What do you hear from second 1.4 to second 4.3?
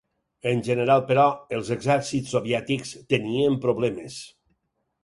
els exèrcits soviètics tenien problemes.